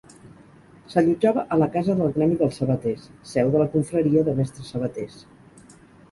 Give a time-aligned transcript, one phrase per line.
[0.91, 3.03] S'allotjava a la Casa del Gremi dels Sabaters,
[3.33, 5.21] seu de la confraria de mestres sabaters.